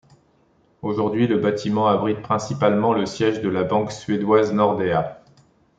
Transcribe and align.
Aujourd'hui, 0.81 1.27
le 1.27 1.37
bâtiment 1.37 1.85
abrite 1.87 2.23
principalement 2.23 2.95
le 2.95 3.05
siège 3.05 3.39
de 3.43 3.49
la 3.49 3.63
banque 3.63 3.91
suédoise 3.91 4.51
Nordea. 4.51 5.21